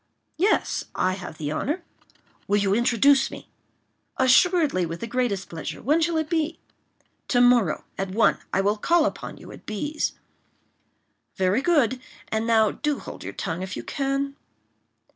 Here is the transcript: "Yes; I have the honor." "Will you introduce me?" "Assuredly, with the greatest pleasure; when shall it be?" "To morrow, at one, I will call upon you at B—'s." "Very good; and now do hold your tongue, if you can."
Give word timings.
"Yes; 0.39 0.85
I 0.95 1.11
have 1.13 1.37
the 1.37 1.51
honor." 1.51 1.83
"Will 2.47 2.57
you 2.57 2.73
introduce 2.73 3.29
me?" 3.29 3.51
"Assuredly, 4.17 4.83
with 4.83 4.99
the 4.99 5.05
greatest 5.05 5.47
pleasure; 5.47 5.79
when 5.79 6.01
shall 6.01 6.17
it 6.17 6.27
be?" 6.27 6.59
"To 7.27 7.39
morrow, 7.39 7.83
at 7.99 8.09
one, 8.09 8.39
I 8.51 8.61
will 8.61 8.77
call 8.77 9.05
upon 9.05 9.37
you 9.37 9.51
at 9.51 9.67
B—'s." 9.67 10.13
"Very 11.35 11.61
good; 11.61 11.99
and 12.29 12.47
now 12.47 12.71
do 12.71 12.97
hold 12.97 13.23
your 13.23 13.33
tongue, 13.33 13.61
if 13.61 13.77
you 13.77 13.83
can." 13.83 14.35